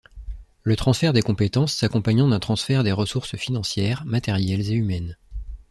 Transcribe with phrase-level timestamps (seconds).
[0.63, 5.15] Le transfert des compétences s’accompagnant d’un transfert des ressources financières, matérielles et humaines.